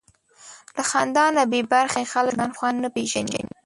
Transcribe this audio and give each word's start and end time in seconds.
له 0.75 0.83
خندا 0.89 1.25
نه 1.35 1.43
بېبرخې 1.51 2.05
خلک 2.13 2.33
د 2.35 2.37
ژوند 2.37 2.55
خوند 2.57 2.77
نه 2.83 2.89
پېژني. 2.95 3.41